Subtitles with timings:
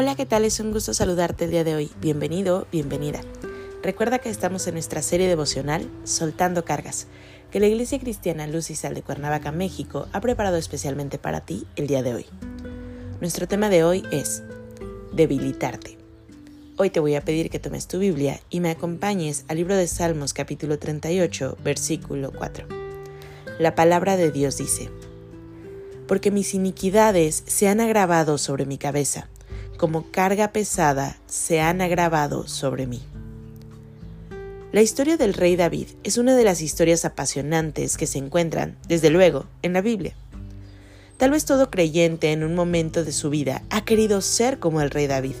[0.00, 0.44] Hola, ¿qué tal?
[0.44, 1.90] Es un gusto saludarte el día de hoy.
[2.00, 3.20] Bienvenido, bienvenida.
[3.82, 7.08] Recuerda que estamos en nuestra serie devocional Soltando Cargas,
[7.50, 11.66] que la Iglesia Cristiana Luz y Sal de Cuernavaca, México, ha preparado especialmente para ti
[11.74, 12.26] el día de hoy.
[13.20, 14.44] Nuestro tema de hoy es
[15.14, 15.98] debilitarte.
[16.76, 19.88] Hoy te voy a pedir que tomes tu Biblia y me acompañes al libro de
[19.88, 22.68] Salmos capítulo 38, versículo 4.
[23.58, 24.90] La palabra de Dios dice,
[26.06, 29.28] Porque mis iniquidades se han agravado sobre mi cabeza
[29.78, 33.00] como carga pesada se han agravado sobre mí.
[34.72, 39.08] La historia del rey David es una de las historias apasionantes que se encuentran, desde
[39.08, 40.14] luego, en la Biblia.
[41.16, 44.90] Tal vez todo creyente en un momento de su vida ha querido ser como el
[44.90, 45.36] rey David,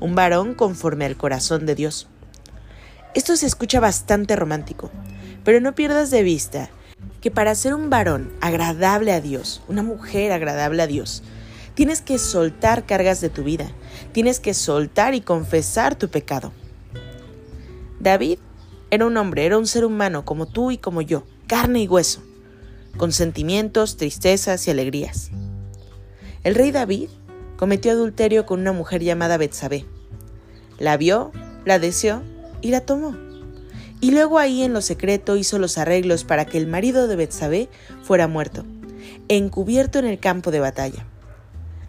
[0.00, 2.08] un varón conforme al corazón de Dios.
[3.14, 4.90] Esto se escucha bastante romántico,
[5.44, 6.70] pero no pierdas de vista
[7.20, 11.22] que para ser un varón agradable a Dios, una mujer agradable a Dios,
[11.78, 13.70] Tienes que soltar cargas de tu vida.
[14.10, 16.50] Tienes que soltar y confesar tu pecado.
[18.00, 18.40] David
[18.90, 22.20] era un hombre, era un ser humano como tú y como yo, carne y hueso,
[22.96, 25.30] con sentimientos, tristezas y alegrías.
[26.42, 27.10] El rey David
[27.56, 29.86] cometió adulterio con una mujer llamada Betsabé.
[30.80, 31.30] La vio,
[31.64, 32.24] la deseó
[32.60, 33.16] y la tomó.
[34.00, 37.68] Y luego ahí en lo secreto hizo los arreglos para que el marido de Betsabé
[38.02, 38.64] fuera muerto,
[39.28, 41.06] encubierto en el campo de batalla.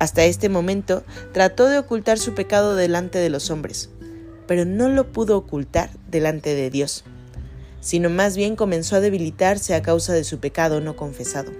[0.00, 3.90] Hasta este momento trató de ocultar su pecado delante de los hombres,
[4.48, 7.04] pero no lo pudo ocultar delante de Dios,
[7.80, 11.52] sino más bien comenzó a debilitarse a causa de su pecado no confesado.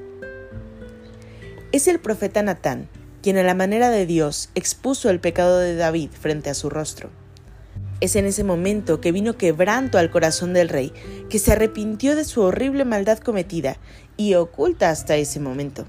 [1.70, 2.88] Es el profeta Natán
[3.22, 7.10] quien a la manera de Dios expuso el pecado de David frente a su rostro.
[8.00, 10.94] Es en ese momento que vino quebranto al corazón del rey,
[11.28, 13.76] que se arrepintió de su horrible maldad cometida
[14.16, 15.84] y oculta hasta ese momento.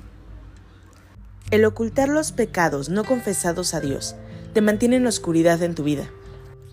[1.51, 4.15] El ocultar los pecados no confesados a Dios
[4.53, 6.09] te mantiene en oscuridad en tu vida.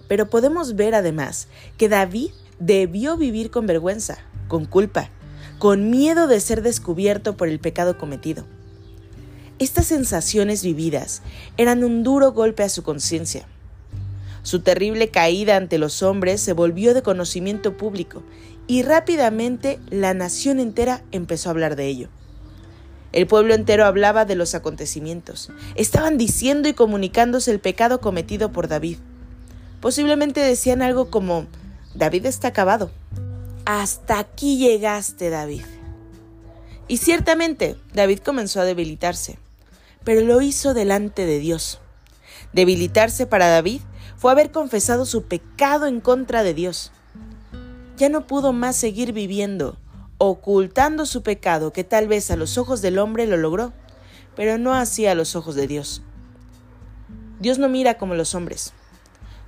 [0.07, 2.31] Pero podemos ver además que David
[2.61, 5.11] debió vivir con vergüenza, con culpa,
[5.59, 8.47] con miedo de ser descubierto por el pecado cometido.
[9.59, 11.23] Estas sensaciones vividas
[11.57, 13.49] eran un duro golpe a su conciencia.
[14.45, 18.23] Su terrible caída ante los hombres se volvió de conocimiento público
[18.69, 22.09] y rápidamente la nación entera empezó a hablar de ello.
[23.13, 25.51] El pueblo entero hablaba de los acontecimientos.
[25.75, 28.99] Estaban diciendo y comunicándose el pecado cometido por David.
[29.81, 31.47] Posiblemente decían algo como,
[31.95, 32.91] David está acabado.
[33.65, 35.63] Hasta aquí llegaste, David.
[36.87, 39.39] Y ciertamente, David comenzó a debilitarse,
[40.05, 41.81] pero lo hizo delante de Dios.
[42.53, 43.81] Debilitarse para David
[44.17, 46.93] fue haber confesado su pecado en contra de Dios.
[47.97, 49.77] Ya no pudo más seguir viviendo
[50.19, 53.73] ocultando su pecado que tal vez a los ojos del hombre lo logró,
[54.37, 56.03] pero no así a los ojos de Dios.
[57.41, 58.73] Dios no mira como los hombres.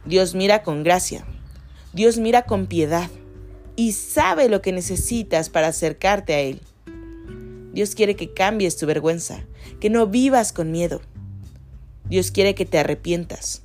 [0.04, 1.26] Dios mira con gracia.
[1.92, 3.10] Dios mira con piedad
[3.75, 6.60] y sabe lo que necesitas para acercarte a Él.
[7.72, 9.44] Dios quiere que cambies tu vergüenza,
[9.81, 11.00] que no vivas con miedo.
[12.04, 13.62] Dios quiere que te arrepientas,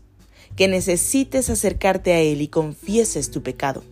[0.55, 3.83] que necesites acercarte a Él y confieses tu pecado.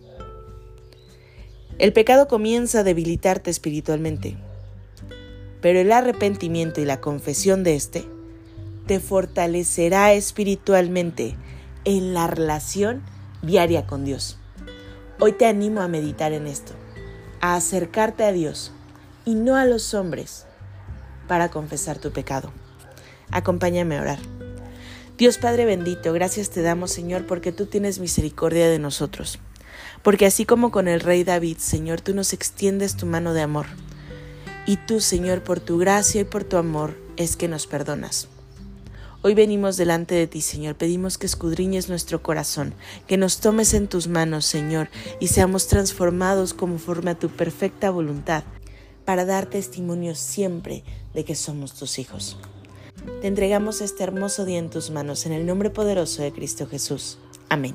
[1.76, 4.36] El pecado comienza a debilitarte espiritualmente,
[5.60, 8.04] pero el arrepentimiento y la confesión de éste
[8.86, 11.36] te fortalecerá espiritualmente
[11.84, 13.02] en la relación
[13.42, 14.38] diaria con Dios.
[15.18, 16.74] Hoy te animo a meditar en esto,
[17.40, 18.70] a acercarte a Dios
[19.24, 20.46] y no a los hombres
[21.26, 22.52] para confesar tu pecado.
[23.32, 24.18] Acompáñame a orar.
[25.18, 29.40] Dios Padre bendito, gracias te damos Señor porque tú tienes misericordia de nosotros
[30.02, 33.66] porque así como con el rey David, Señor, tú nos extiendes tu mano de amor.
[34.66, 38.28] Y tú, Señor, por tu gracia y por tu amor, es que nos perdonas.
[39.26, 40.74] Hoy venimos delante de ti, Señor.
[40.74, 42.74] Pedimos que escudriñes nuestro corazón,
[43.06, 48.44] que nos tomes en tus manos, Señor, y seamos transformados conforme a tu perfecta voluntad,
[49.06, 50.84] para dar testimonio siempre
[51.14, 52.36] de que somos tus hijos.
[53.22, 57.16] Te entregamos este hermoso día en tus manos, en el nombre poderoso de Cristo Jesús.
[57.48, 57.74] Amén.